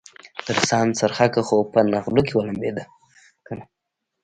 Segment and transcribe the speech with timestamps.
[0.45, 2.83] د روسانو څرخکه خو په نغلو کې ولمبېدله
[3.45, 3.63] کنه.